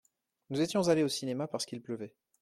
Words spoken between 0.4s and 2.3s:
Nous étions allés au cinéma parce qu’il pleuvait.